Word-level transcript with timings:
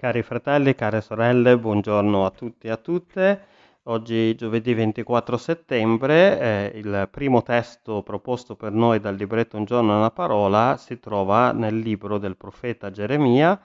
Cari 0.00 0.22
fratelli, 0.22 0.76
care 0.76 1.00
sorelle, 1.00 1.58
buongiorno 1.58 2.24
a 2.24 2.30
tutti 2.30 2.68
e 2.68 2.70
a 2.70 2.76
tutte. 2.76 3.46
Oggi 3.86 4.36
giovedì 4.36 4.72
24 4.72 5.36
settembre, 5.36 6.70
eh, 6.72 6.78
il 6.78 7.08
primo 7.10 7.42
testo 7.42 8.04
proposto 8.04 8.54
per 8.54 8.70
noi 8.70 9.00
dal 9.00 9.16
libretto 9.16 9.56
Un 9.56 9.64
giorno 9.64 9.94
e 9.94 9.96
una 9.96 10.12
parola 10.12 10.76
si 10.76 11.00
trova 11.00 11.50
nel 11.50 11.80
libro 11.80 12.18
del 12.18 12.36
profeta 12.36 12.92
Geremia, 12.92 13.60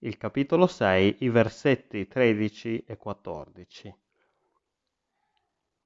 il 0.00 0.18
capitolo 0.18 0.66
6, 0.66 1.16
i 1.20 1.30
versetti 1.30 2.06
13 2.06 2.84
e 2.86 2.98
14. 2.98 3.96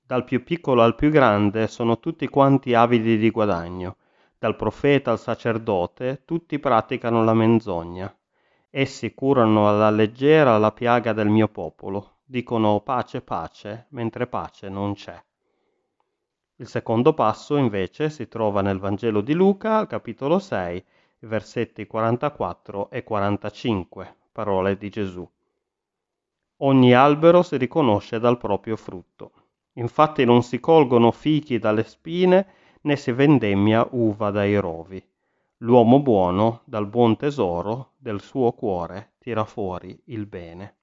Dal 0.04 0.24
più 0.24 0.42
piccolo 0.42 0.82
al 0.82 0.96
più 0.96 1.10
grande 1.10 1.68
sono 1.68 2.00
tutti 2.00 2.26
quanti 2.26 2.74
avidi 2.74 3.18
di 3.18 3.30
guadagno, 3.30 3.98
dal 4.36 4.56
profeta 4.56 5.12
al 5.12 5.20
sacerdote 5.20 6.22
tutti 6.24 6.58
praticano 6.58 7.22
la 7.22 7.34
menzogna 7.34 8.12
Essi 8.74 9.12
curano 9.12 9.68
alla 9.68 9.90
leggera 9.90 10.56
la 10.56 10.72
piaga 10.72 11.12
del 11.12 11.28
mio 11.28 11.46
popolo, 11.48 12.20
dicono 12.24 12.80
pace, 12.80 13.20
pace, 13.20 13.84
mentre 13.90 14.26
pace 14.26 14.70
non 14.70 14.94
c'è. 14.94 15.22
Il 16.56 16.66
secondo 16.66 17.12
passo 17.12 17.58
invece 17.58 18.08
si 18.08 18.28
trova 18.28 18.62
nel 18.62 18.78
Vangelo 18.78 19.20
di 19.20 19.34
Luca, 19.34 19.76
al 19.76 19.86
capitolo 19.86 20.38
6, 20.38 20.82
versetti 21.18 21.86
44 21.86 22.88
e 22.88 23.04
45, 23.04 24.16
parole 24.32 24.78
di 24.78 24.88
Gesù. 24.88 25.30
Ogni 26.60 26.94
albero 26.94 27.42
si 27.42 27.58
riconosce 27.58 28.18
dal 28.18 28.38
proprio 28.38 28.76
frutto. 28.76 29.32
Infatti 29.74 30.24
non 30.24 30.42
si 30.42 30.60
colgono 30.60 31.10
fichi 31.10 31.58
dalle 31.58 31.84
spine 31.84 32.46
né 32.80 32.96
si 32.96 33.12
vendemmia 33.12 33.86
uva 33.90 34.30
dai 34.30 34.56
rovi. 34.56 35.11
L'uomo 35.62 36.00
buono 36.00 36.62
dal 36.64 36.88
buon 36.88 37.16
tesoro 37.16 37.92
del 37.96 38.20
suo 38.20 38.50
cuore 38.50 39.12
tira 39.18 39.44
fuori 39.44 39.96
il 40.06 40.26
bene. 40.26 40.74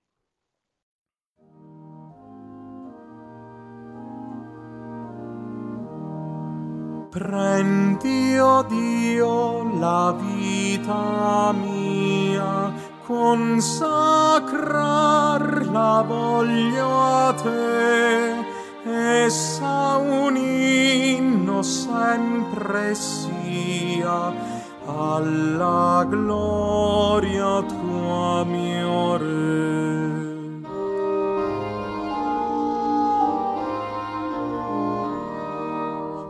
Prendi, 7.09 8.37
oh 8.39 8.63
Dio, 8.63 9.79
la 9.79 10.15
vita 10.17 11.51
mia, 11.51 12.71
consacrarla 13.05 16.05
voglio 16.07 16.87
a 16.87 17.33
te, 17.33 18.45
essa 19.25 19.97
un 19.97 20.37
inno 20.37 21.61
sempre 21.63 22.95
sia 22.95 24.58
alla 24.97 26.05
gloria 26.09 27.61
tua 27.63 28.43
mio 28.43 29.17
Re. 29.17 30.09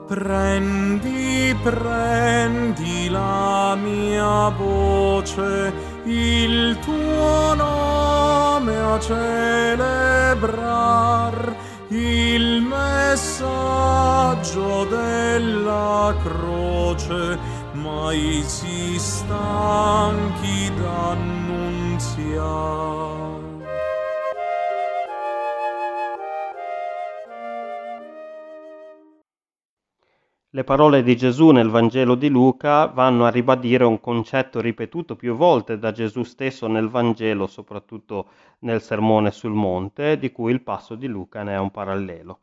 Prendi, 0.08 1.56
prendi 1.62 3.10
la 3.10 3.78
mia 3.82 4.50
voce, 4.50 5.72
il 6.04 6.78
tuo 6.80 7.54
nome 7.54 8.76
a 8.76 9.00
celebrar, 9.00 10.36
il 11.90 12.62
messaggio 12.64 13.26
della 14.86 16.16
croce 16.24 17.38
mai 18.00 18.42
si 18.44 18.98
stanchi 18.98 20.74
d'annunziare. 20.74 21.28
Le 30.52 30.64
parole 30.64 31.04
di 31.04 31.16
Gesù 31.16 31.52
nel 31.52 31.70
Vangelo 31.70 32.16
di 32.16 32.28
Luca 32.28 32.88
vanno 32.88 33.26
a 33.26 33.30
ribadire 33.30 33.84
un 33.84 34.00
concetto 34.00 34.60
ripetuto 34.60 35.16
più 35.16 35.36
volte 35.36 35.78
da 35.78 35.92
Gesù 35.92 36.24
stesso 36.24 36.68
nel 36.68 36.90
Vangelo, 36.90 37.46
soprattutto 37.46 38.30
nel 38.60 38.82
Sermone 38.82 39.30
sul 39.30 39.54
Monte, 39.54 40.18
di 40.18 40.32
cui 40.32 40.52
il 40.52 40.62
passo 40.62 40.96
di 40.96 41.06
Luca 41.06 41.44
ne 41.44 41.54
è 41.54 41.60
un 41.60 41.70
parallelo. 41.70 42.40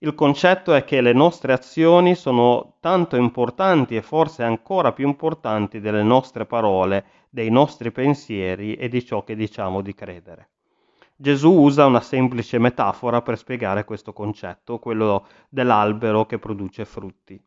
Il 0.00 0.14
concetto 0.14 0.74
è 0.74 0.84
che 0.84 1.00
le 1.00 1.14
nostre 1.14 1.54
azioni 1.54 2.14
sono 2.14 2.74
tanto 2.80 3.16
importanti 3.16 3.96
e 3.96 4.02
forse 4.02 4.42
ancora 4.42 4.92
più 4.92 5.06
importanti 5.06 5.80
delle 5.80 6.02
nostre 6.02 6.44
parole, 6.44 7.04
dei 7.30 7.50
nostri 7.50 7.90
pensieri 7.90 8.74
e 8.74 8.88
di 8.88 9.02
ciò 9.02 9.24
che 9.24 9.34
diciamo 9.34 9.80
di 9.80 9.94
credere. 9.94 10.50
Gesù 11.16 11.50
usa 11.50 11.86
una 11.86 12.02
semplice 12.02 12.58
metafora 12.58 13.22
per 13.22 13.38
spiegare 13.38 13.84
questo 13.84 14.12
concetto, 14.12 14.78
quello 14.78 15.26
dell'albero 15.48 16.26
che 16.26 16.38
produce 16.38 16.84
frutti. 16.84 17.42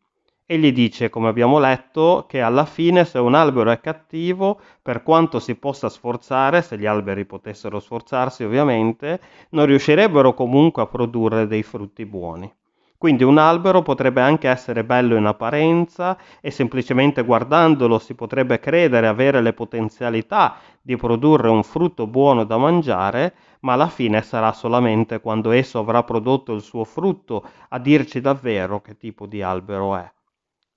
Egli 0.52 0.72
dice, 0.72 1.10
come 1.10 1.28
abbiamo 1.28 1.60
letto, 1.60 2.24
che 2.26 2.40
alla 2.40 2.64
fine 2.64 3.04
se 3.04 3.20
un 3.20 3.34
albero 3.34 3.70
è 3.70 3.78
cattivo, 3.78 4.58
per 4.82 5.04
quanto 5.04 5.38
si 5.38 5.54
possa 5.54 5.88
sforzare, 5.88 6.60
se 6.60 6.76
gli 6.76 6.86
alberi 6.86 7.24
potessero 7.24 7.78
sforzarsi 7.78 8.42
ovviamente, 8.42 9.20
non 9.50 9.66
riuscirebbero 9.66 10.34
comunque 10.34 10.82
a 10.82 10.86
produrre 10.86 11.46
dei 11.46 11.62
frutti 11.62 12.04
buoni. 12.04 12.52
Quindi 12.98 13.22
un 13.22 13.38
albero 13.38 13.82
potrebbe 13.82 14.22
anche 14.22 14.48
essere 14.48 14.82
bello 14.82 15.14
in 15.14 15.26
apparenza 15.26 16.18
e 16.40 16.50
semplicemente 16.50 17.22
guardandolo 17.22 18.00
si 18.00 18.16
potrebbe 18.16 18.58
credere 18.58 19.06
avere 19.06 19.40
le 19.42 19.52
potenzialità 19.52 20.56
di 20.82 20.96
produrre 20.96 21.48
un 21.48 21.62
frutto 21.62 22.08
buono 22.08 22.42
da 22.42 22.56
mangiare, 22.56 23.34
ma 23.60 23.74
alla 23.74 23.86
fine 23.86 24.20
sarà 24.22 24.52
solamente 24.52 25.20
quando 25.20 25.52
esso 25.52 25.78
avrà 25.78 26.02
prodotto 26.02 26.52
il 26.52 26.60
suo 26.60 26.82
frutto 26.82 27.44
a 27.68 27.78
dirci 27.78 28.20
davvero 28.20 28.80
che 28.80 28.96
tipo 28.96 29.26
di 29.26 29.42
albero 29.42 29.94
è. 29.94 30.12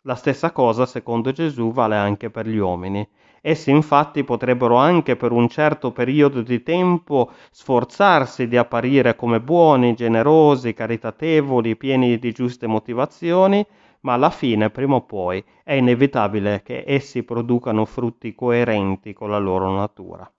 La 0.06 0.16
stessa 0.16 0.52
cosa, 0.54 0.86
secondo 0.86 1.32
Gesù, 1.32 1.72
vale 1.72 1.96
anche 1.98 2.30
per 2.30 2.48
gli 2.48 2.58
uomini. 2.58 3.08
Essi 3.42 3.70
infatti 3.70 4.24
potrebbero 4.24 4.76
anche 4.76 5.16
per 5.16 5.32
un 5.32 5.48
certo 5.50 5.92
periodo 5.92 6.42
di 6.42 6.64
tempo 6.64 7.32
sforzarsi 7.52 8.48
di 8.48 8.58
apparire 8.58 9.16
come 9.16 9.42
buoni, 9.42 9.94
generosi, 9.94 10.74
caritatevoli, 10.74 11.76
pieni 11.78 12.18
di 12.18 12.32
giuste 12.32 12.68
motivazioni, 12.68 13.66
ma 14.02 14.14
alla 14.14 14.30
fine, 14.30 14.70
prima 14.70 14.96
o 14.96 15.02
poi, 15.04 15.44
è 15.64 15.74
inevitabile 15.74 16.62
che 16.64 16.84
essi 16.88 17.24
producano 17.24 17.86
frutti 17.86 18.34
coerenti 18.36 19.14
con 19.14 19.30
la 19.30 19.38
loro 19.38 19.72
natura. 19.72 20.33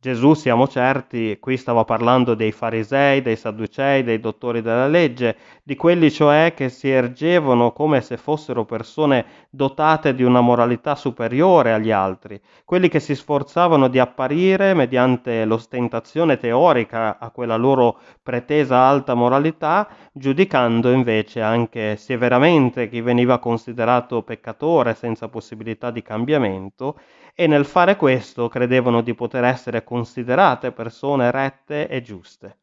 Gesù, 0.00 0.34
siamo 0.34 0.68
certi, 0.68 1.38
qui 1.40 1.56
stava 1.56 1.82
parlando 1.84 2.34
dei 2.34 2.52
farisei, 2.52 3.20
dei 3.20 3.34
sadducei, 3.34 4.04
dei 4.04 4.20
dottori 4.20 4.62
della 4.62 4.86
legge, 4.86 5.36
di 5.64 5.74
quelli 5.74 6.08
cioè 6.12 6.54
che 6.54 6.68
si 6.68 6.88
ergevano 6.88 7.72
come 7.72 8.00
se 8.00 8.16
fossero 8.16 8.64
persone 8.64 9.26
dotate 9.50 10.14
di 10.14 10.22
una 10.22 10.40
moralità 10.40 10.94
superiore 10.94 11.72
agli 11.72 11.90
altri, 11.90 12.40
quelli 12.64 12.88
che 12.88 13.00
si 13.00 13.16
sforzavano 13.16 13.88
di 13.88 13.98
apparire 13.98 14.72
mediante 14.72 15.44
l'ostentazione 15.44 16.36
teorica 16.36 17.18
a 17.18 17.30
quella 17.32 17.56
loro 17.56 17.98
pretesa 18.22 18.76
alta 18.76 19.14
moralità, 19.14 19.88
giudicando 20.12 20.92
invece 20.92 21.40
anche 21.42 21.96
severamente 21.96 22.88
chi 22.88 23.00
veniva 23.00 23.40
considerato 23.40 24.22
peccatore 24.22 24.94
senza 24.94 25.26
possibilità 25.26 25.90
di 25.90 26.02
cambiamento 26.02 26.96
e 27.40 27.46
nel 27.46 27.64
fare 27.66 27.94
questo 27.94 28.48
credevano 28.48 29.00
di 29.00 29.14
poter 29.14 29.44
essere 29.44 29.84
considerate 29.88 30.70
persone 30.70 31.30
rette 31.30 31.88
e 31.88 32.02
giuste. 32.02 32.58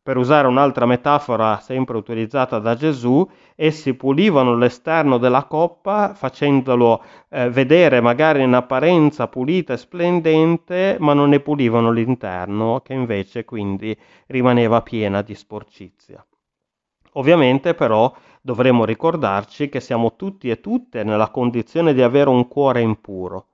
Per 0.00 0.16
usare 0.16 0.46
un'altra 0.46 0.86
metafora 0.86 1.58
sempre 1.58 1.96
utilizzata 1.96 2.60
da 2.60 2.76
Gesù, 2.76 3.28
essi 3.56 3.94
pulivano 3.94 4.54
l'esterno 4.54 5.18
della 5.18 5.46
coppa 5.46 6.14
facendolo 6.14 7.02
eh, 7.30 7.50
vedere 7.50 8.00
magari 8.00 8.44
in 8.44 8.54
apparenza 8.54 9.26
pulita 9.26 9.72
e 9.72 9.76
splendente, 9.76 10.98
ma 11.00 11.14
non 11.14 11.30
ne 11.30 11.40
pulivano 11.40 11.90
l'interno, 11.90 12.80
che 12.80 12.92
invece 12.92 13.44
quindi 13.44 13.98
rimaneva 14.28 14.82
piena 14.82 15.22
di 15.22 15.34
sporcizia. 15.34 16.24
Ovviamente 17.14 17.74
però 17.74 18.14
dovremmo 18.40 18.84
ricordarci 18.84 19.68
che 19.68 19.80
siamo 19.80 20.14
tutti 20.14 20.48
e 20.48 20.60
tutte 20.60 21.02
nella 21.02 21.30
condizione 21.30 21.92
di 21.92 22.02
avere 22.02 22.28
un 22.30 22.46
cuore 22.46 22.82
impuro 22.82 23.46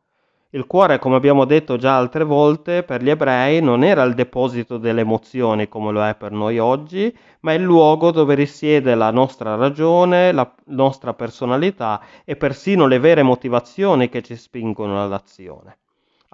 il 0.54 0.66
cuore, 0.66 0.98
come 0.98 1.16
abbiamo 1.16 1.46
detto 1.46 1.76
già 1.76 1.96
altre 1.96 2.24
volte, 2.24 2.82
per 2.82 3.02
gli 3.02 3.08
ebrei 3.08 3.62
non 3.62 3.82
era 3.84 4.02
il 4.02 4.12
deposito 4.14 4.76
delle 4.76 5.00
emozioni 5.00 5.66
come 5.68 5.92
lo 5.92 6.04
è 6.04 6.14
per 6.14 6.30
noi 6.32 6.58
oggi, 6.58 7.14
ma 7.40 7.54
il 7.54 7.62
luogo 7.62 8.10
dove 8.10 8.34
risiede 8.34 8.94
la 8.94 9.10
nostra 9.10 9.54
ragione, 9.54 10.30
la 10.32 10.54
nostra 10.66 11.14
personalità 11.14 12.02
e 12.24 12.36
persino 12.36 12.86
le 12.86 12.98
vere 12.98 13.22
motivazioni 13.22 14.10
che 14.10 14.20
ci 14.22 14.36
spingono 14.36 15.02
all'azione. 15.02 15.78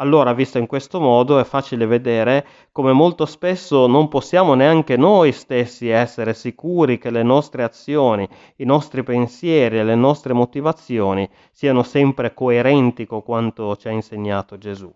Allora, 0.01 0.33
visto 0.33 0.59
in 0.59 0.67
questo 0.67 1.01
modo, 1.01 1.41
è 1.41 1.45
facile 1.45 1.85
vedere 1.85 2.47
come 2.71 2.93
molto 2.93 3.27
spesso 3.27 3.89
non 3.89 4.07
possiamo 4.07 4.55
neanche 4.55 4.97
noi 4.97 5.33
stessi 5.33 5.89
essere 5.89 6.35
sicuri 6.35 6.99
che 6.99 7.11
le 7.11 7.25
nostre 7.25 7.65
azioni, 7.65 8.29
i 8.57 8.65
nostri 8.65 9.03
pensieri 9.03 9.79
e 9.79 9.85
le 9.85 9.97
nostre 9.97 10.33
motivazioni 10.33 11.29
siano 11.51 11.83
sempre 11.83 12.33
coerenti 12.33 13.07
con 13.07 13.25
quanto 13.25 13.75
ci 13.77 13.89
ha 13.89 13.91
insegnato 13.91 14.57
Gesù. 14.57 14.93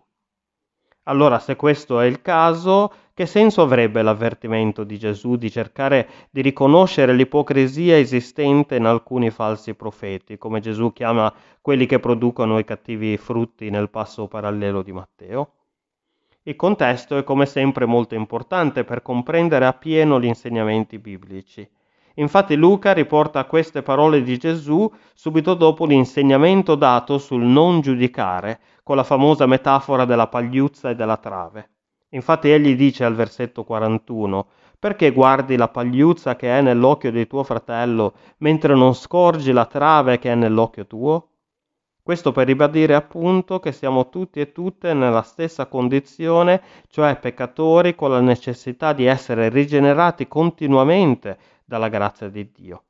Allora, 1.03 1.37
se 1.39 1.57
questo 1.57 1.99
è 1.99 2.05
il 2.05 2.21
caso, 2.21 2.89
che 3.15 3.27
senso 3.27 3.61
avrebbe 3.61 4.01
l'avvertimento 4.01 4.83
di 4.83 4.97
Gesù 4.97 5.35
di 5.35 5.51
cercare 5.51 6.09
di 6.31 6.41
riconoscere 6.41 7.13
l'ipocrisia 7.13 7.95
esistente 7.95 8.75
in 8.75 8.85
alcuni 8.85 9.29
falsi 9.29 9.75
profeti, 9.75 10.39
come 10.39 10.59
Gesù 10.59 10.91
chiama 10.91 11.31
quelli 11.61 11.85
che 11.85 11.99
producono 11.99 12.57
i 12.57 12.63
cattivi 12.63 13.15
frutti 13.17 13.69
nel 13.69 13.91
passo 13.91 14.27
parallelo 14.27 14.81
di 14.81 14.91
Matteo? 14.91 15.51
Il 16.41 16.55
contesto 16.55 17.15
è 17.15 17.23
come 17.23 17.45
sempre 17.45 17.85
molto 17.85 18.15
importante 18.15 18.83
per 18.83 19.03
comprendere 19.03 19.65
appieno 19.65 20.19
gli 20.19 20.25
insegnamenti 20.25 20.97
biblici. 20.97 21.69
Infatti 22.15 22.55
Luca 22.55 22.93
riporta 22.93 23.45
queste 23.45 23.83
parole 23.83 24.23
di 24.23 24.37
Gesù 24.37 24.91
subito 25.13 25.53
dopo 25.53 25.85
l'insegnamento 25.85 26.73
dato 26.73 27.19
sul 27.19 27.43
non 27.43 27.81
giudicare, 27.81 28.59
con 28.83 28.95
la 28.95 29.03
famosa 29.03 29.45
metafora 29.45 30.03
della 30.03 30.27
pagliuzza 30.27 30.89
e 30.89 30.95
della 30.95 31.17
trave. 31.17 31.72
Infatti 32.13 32.49
egli 32.49 32.75
dice 32.75 33.05
al 33.05 33.15
versetto 33.15 33.63
41, 33.63 34.47
perché 34.77 35.11
guardi 35.11 35.55
la 35.55 35.67
pagliuzza 35.67 36.35
che 36.35 36.57
è 36.57 36.61
nell'occhio 36.61 37.11
di 37.11 37.25
tuo 37.25 37.43
fratello, 37.43 38.13
mentre 38.37 38.75
non 38.75 38.93
scorgi 38.93 39.51
la 39.51 39.65
trave 39.65 40.19
che 40.19 40.31
è 40.31 40.35
nell'occhio 40.35 40.85
tuo? 40.85 41.29
Questo 42.03 42.31
per 42.31 42.47
ribadire 42.47 42.95
appunto 42.95 43.59
che 43.59 43.71
siamo 43.71 44.09
tutti 44.09 44.39
e 44.41 44.51
tutte 44.51 44.93
nella 44.93 45.21
stessa 45.21 45.67
condizione, 45.67 46.61
cioè 46.89 47.17
peccatori 47.17 47.95
con 47.95 48.11
la 48.11 48.19
necessità 48.19 48.93
di 48.93 49.05
essere 49.05 49.49
rigenerati 49.49 50.27
continuamente 50.27 51.37
dalla 51.63 51.87
grazia 51.87 52.27
di 52.29 52.51
Dio. 52.51 52.83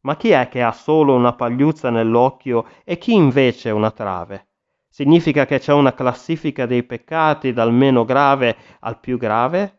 Ma 0.00 0.16
chi 0.16 0.30
è 0.30 0.48
che 0.48 0.60
ha 0.60 0.72
solo 0.72 1.14
una 1.14 1.34
pagliuzza 1.34 1.88
nell'occhio 1.88 2.66
e 2.84 2.98
chi 2.98 3.14
invece 3.14 3.70
una 3.70 3.92
trave? 3.92 4.48
Significa 4.94 5.46
che 5.46 5.58
c'è 5.58 5.72
una 5.72 5.94
classifica 5.94 6.66
dei 6.66 6.82
peccati 6.82 7.54
dal 7.54 7.72
meno 7.72 8.04
grave 8.04 8.54
al 8.80 9.00
più 9.00 9.16
grave? 9.16 9.78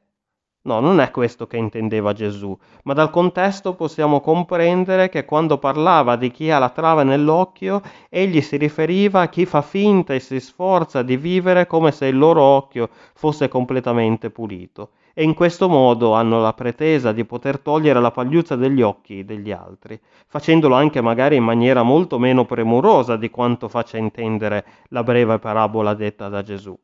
No, 0.64 0.80
non 0.80 1.00
è 1.00 1.12
questo 1.12 1.46
che 1.46 1.56
intendeva 1.56 2.14
Gesù, 2.14 2.58
ma 2.86 2.94
dal 2.94 3.12
contesto 3.12 3.76
possiamo 3.76 4.22
comprendere 4.22 5.10
che 5.10 5.24
quando 5.24 5.60
parlava 5.60 6.16
di 6.16 6.32
chi 6.32 6.50
ha 6.50 6.58
la 6.58 6.72
trave 6.72 7.04
nell'occhio, 7.04 7.84
egli 8.10 8.42
si 8.42 8.58
riferiva 8.58 9.22
a 9.22 9.30
chi 9.30 9.46
fa 9.46 9.62
finta 9.62 10.16
e 10.16 10.20
si 10.20 10.40
sforza 10.40 11.04
di 11.04 11.16
vivere 11.16 11.68
come 11.68 11.92
se 11.92 12.08
il 12.08 12.18
loro 12.18 12.42
occhio 12.42 12.90
fosse 13.14 13.48
completamente 13.48 14.32
pulito 14.32 14.94
e 15.14 15.24
in 15.24 15.34
questo 15.34 15.70
modo 15.70 16.14
hanno 16.14 16.42
la 16.42 16.54
pretesa 16.54 17.12
di 17.12 17.24
poter 17.24 17.60
togliere 17.60 18.00
la 18.00 18.12
pagliuzza 18.12 18.56
degli 18.56 18.82
occhi 18.82 19.24
degli 19.24 19.52
altri, 19.52 20.00
facendolo 20.28 20.76
anche 20.76 21.02
magari 21.02 21.36
in 21.36 21.44
maniera 21.44 21.84
molto 21.84 22.18
meno 22.18 22.46
premurosa 22.46 23.16
di 23.16 23.30
quanto 23.30 23.70
faccia 23.70 23.98
intendere 23.98 24.66
la 24.90 25.04
breve 25.04 25.38
parabola 25.38 25.94
detta 25.94 26.30
da 26.30 26.42
Gesù. 26.42 26.78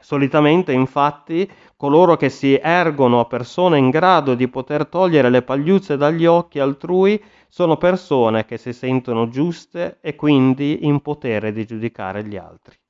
Solitamente, 0.00 0.72
infatti, 0.72 1.48
coloro 1.76 2.16
che 2.16 2.28
si 2.28 2.58
ergono 2.60 3.20
a 3.20 3.26
persone 3.26 3.78
in 3.78 3.90
grado 3.90 4.34
di 4.34 4.48
poter 4.48 4.86
togliere 4.86 5.30
le 5.30 5.42
pagliuzze 5.42 5.96
dagli 5.96 6.26
occhi 6.26 6.58
altrui 6.58 7.22
sono 7.48 7.76
persone 7.76 8.44
che 8.44 8.56
si 8.56 8.72
sentono 8.72 9.28
giuste 9.28 9.98
e 10.00 10.16
quindi 10.16 10.86
in 10.86 11.00
potere 11.02 11.52
di 11.52 11.64
giudicare 11.64 12.24
gli 12.24 12.36
altri. 12.36 12.81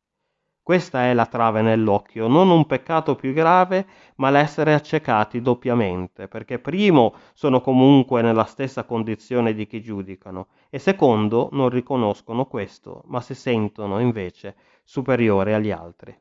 Questa 0.64 1.06
è 1.06 1.12
la 1.12 1.26
trave 1.26 1.60
nell'occhio, 1.60 2.28
non 2.28 2.48
un 2.48 2.66
peccato 2.66 3.16
più 3.16 3.32
grave, 3.32 3.84
ma 4.16 4.30
l'essere 4.30 4.74
accecati 4.74 5.40
doppiamente, 5.40 6.28
perché 6.28 6.60
primo 6.60 7.14
sono 7.32 7.60
comunque 7.60 8.22
nella 8.22 8.44
stessa 8.44 8.84
condizione 8.84 9.54
di 9.54 9.66
chi 9.66 9.82
giudicano 9.82 10.46
e 10.70 10.78
secondo 10.78 11.48
non 11.50 11.68
riconoscono 11.68 12.46
questo, 12.46 13.02
ma 13.06 13.20
si 13.20 13.34
sentono 13.34 13.98
invece 13.98 14.54
superiori 14.84 15.52
agli 15.52 15.72
altri. 15.72 16.16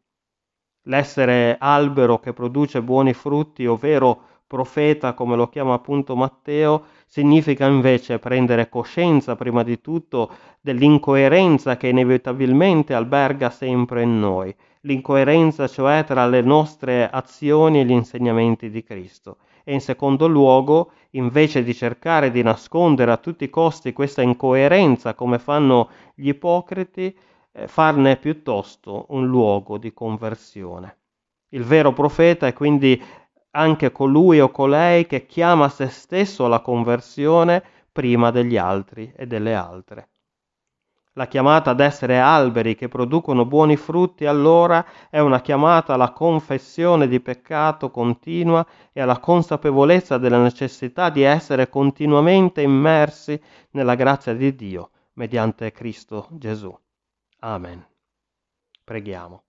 L'essere 0.85 1.57
albero 1.59 2.19
che 2.19 2.33
produce 2.33 2.81
buoni 2.81 3.13
frutti, 3.13 3.67
ovvero 3.67 4.30
profeta, 4.51 5.13
come 5.13 5.37
lo 5.37 5.47
chiama 5.47 5.75
appunto 5.75 6.13
Matteo, 6.13 6.83
significa 7.07 7.67
invece 7.67 8.19
prendere 8.19 8.67
coscienza 8.67 9.37
prima 9.37 9.63
di 9.63 9.79
tutto 9.79 10.29
dell'incoerenza 10.59 11.77
che 11.77 11.87
inevitabilmente 11.87 12.93
alberga 12.93 13.49
sempre 13.49 14.01
in 14.01 14.19
noi, 14.19 14.53
l'incoerenza 14.81 15.69
cioè 15.69 16.03
tra 16.03 16.27
le 16.27 16.41
nostre 16.41 17.09
azioni 17.09 17.79
e 17.79 17.85
gli 17.85 17.91
insegnamenti 17.91 18.69
di 18.69 18.83
Cristo. 18.83 19.37
E 19.63 19.71
in 19.71 19.79
secondo 19.79 20.27
luogo, 20.27 20.91
invece 21.11 21.63
di 21.63 21.73
cercare 21.73 22.29
di 22.29 22.43
nascondere 22.43 23.11
a 23.11 23.17
tutti 23.17 23.45
i 23.45 23.49
costi 23.49 23.93
questa 23.93 24.21
incoerenza 24.21 25.13
come 25.13 25.39
fanno 25.39 25.87
gli 26.13 26.27
ipocriti, 26.27 27.15
eh, 27.53 27.67
farne 27.69 28.17
piuttosto 28.17 29.05
un 29.11 29.25
luogo 29.27 29.77
di 29.77 29.93
conversione. 29.93 30.97
Il 31.53 31.63
vero 31.65 31.91
profeta 31.91 32.47
è 32.47 32.53
quindi 32.53 33.01
anche 33.51 33.91
colui 33.91 34.39
o 34.39 34.49
colei 34.49 35.05
che 35.05 35.25
chiama 35.25 35.69
se 35.69 35.87
stesso 35.87 36.45
alla 36.45 36.61
conversione 36.61 37.63
prima 37.91 38.31
degli 38.31 38.57
altri 38.57 39.11
e 39.15 39.27
delle 39.27 39.53
altre. 39.53 40.09
La 41.15 41.27
chiamata 41.27 41.71
ad 41.71 41.81
essere 41.81 42.19
alberi 42.19 42.73
che 42.73 42.87
producono 42.87 43.45
buoni 43.45 43.75
frutti 43.75 44.25
allora 44.25 44.85
è 45.09 45.19
una 45.19 45.41
chiamata 45.41 45.93
alla 45.93 46.11
confessione 46.11 47.09
di 47.09 47.19
peccato 47.19 47.91
continua 47.91 48.65
e 48.93 49.01
alla 49.01 49.19
consapevolezza 49.19 50.17
della 50.17 50.41
necessità 50.41 51.09
di 51.09 51.23
essere 51.23 51.67
continuamente 51.67 52.61
immersi 52.61 53.39
nella 53.71 53.95
grazia 53.95 54.33
di 54.33 54.55
Dio 54.55 54.91
mediante 55.13 55.71
Cristo 55.73 56.27
Gesù. 56.31 56.73
Amen. 57.39 57.85
Preghiamo. 58.83 59.43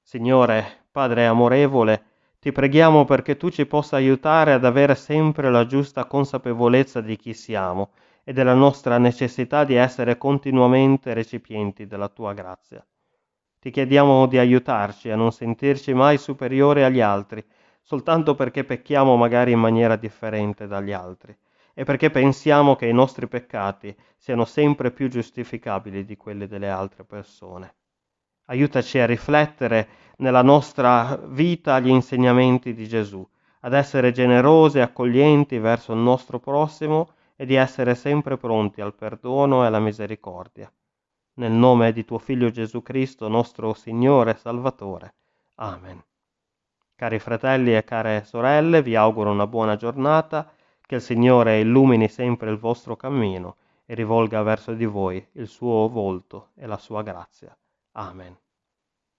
Signore, 0.00 0.86
Padre 0.92 1.26
amorevole, 1.26 2.04
ti 2.46 2.52
preghiamo 2.52 3.04
perché 3.04 3.36
tu 3.36 3.50
ci 3.50 3.66
possa 3.66 3.96
aiutare 3.96 4.52
ad 4.52 4.64
avere 4.64 4.94
sempre 4.94 5.50
la 5.50 5.66
giusta 5.66 6.04
consapevolezza 6.04 7.00
di 7.00 7.16
chi 7.16 7.34
siamo 7.34 7.90
e 8.22 8.32
della 8.32 8.54
nostra 8.54 8.98
necessità 8.98 9.64
di 9.64 9.74
essere 9.74 10.16
continuamente 10.16 11.12
recipienti 11.12 11.88
della 11.88 12.08
tua 12.08 12.34
grazia. 12.34 12.86
Ti 13.58 13.68
chiediamo 13.68 14.26
di 14.26 14.38
aiutarci 14.38 15.10
a 15.10 15.16
non 15.16 15.32
sentirci 15.32 15.92
mai 15.92 16.18
superiori 16.18 16.84
agli 16.84 17.00
altri, 17.00 17.44
soltanto 17.82 18.36
perché 18.36 18.62
pecchiamo 18.62 19.16
magari 19.16 19.50
in 19.50 19.58
maniera 19.58 19.96
differente 19.96 20.68
dagli 20.68 20.92
altri 20.92 21.36
e 21.74 21.82
perché 21.82 22.10
pensiamo 22.10 22.76
che 22.76 22.86
i 22.86 22.94
nostri 22.94 23.26
peccati 23.26 23.92
siano 24.16 24.44
sempre 24.44 24.92
più 24.92 25.08
giustificabili 25.08 26.04
di 26.04 26.16
quelli 26.16 26.46
delle 26.46 26.68
altre 26.70 27.02
persone. 27.02 27.74
Aiutaci 28.46 28.98
a 28.98 29.06
riflettere 29.06 29.88
nella 30.18 30.42
nostra 30.42 31.16
vita 31.24 31.80
gli 31.80 31.88
insegnamenti 31.88 32.74
di 32.74 32.86
Gesù, 32.86 33.26
ad 33.60 33.72
essere 33.72 34.12
generosi 34.12 34.78
e 34.78 34.82
accoglienti 34.82 35.58
verso 35.58 35.92
il 35.92 35.98
nostro 35.98 36.38
prossimo 36.38 37.10
e 37.34 37.44
di 37.44 37.54
essere 37.54 37.94
sempre 37.94 38.36
pronti 38.36 38.80
al 38.80 38.94
perdono 38.94 39.64
e 39.64 39.66
alla 39.66 39.80
misericordia. 39.80 40.72
Nel 41.34 41.50
nome 41.50 41.92
di 41.92 42.04
tuo 42.04 42.18
Figlio 42.18 42.50
Gesù 42.50 42.82
Cristo, 42.82 43.28
nostro 43.28 43.74
Signore 43.74 44.30
e 44.30 44.36
Salvatore. 44.36 45.14
Amen. 45.56 46.02
Cari 46.94 47.18
fratelli 47.18 47.76
e 47.76 47.84
care 47.84 48.24
sorelle, 48.24 48.80
vi 48.80 48.94
auguro 48.94 49.30
una 49.32 49.46
buona 49.46 49.76
giornata, 49.76 50.50
che 50.80 50.94
il 50.94 51.02
Signore 51.02 51.58
illumini 51.58 52.08
sempre 52.08 52.50
il 52.50 52.58
vostro 52.58 52.94
cammino 52.94 53.56
e 53.84 53.94
rivolga 53.94 54.42
verso 54.42 54.72
di 54.72 54.86
voi 54.86 55.24
il 55.32 55.48
suo 55.48 55.88
volto 55.88 56.50
e 56.54 56.66
la 56.66 56.78
sua 56.78 57.02
grazia. 57.02 57.54
Amen. 57.96 58.36